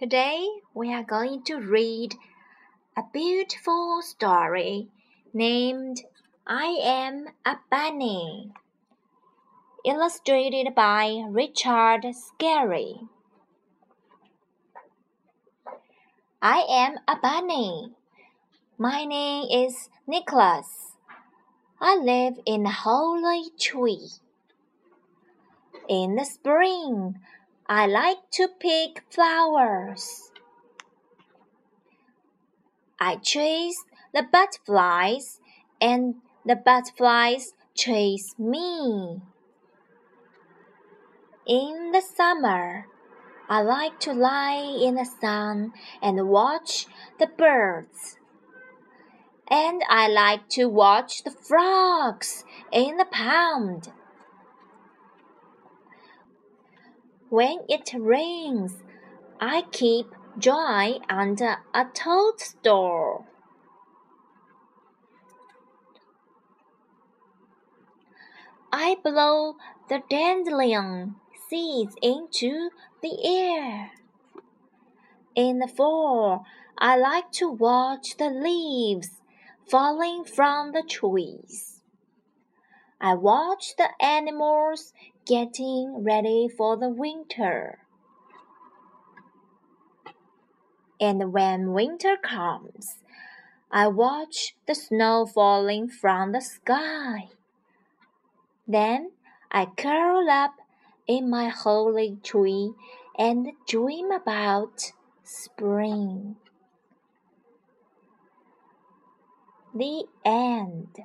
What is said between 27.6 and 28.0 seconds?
I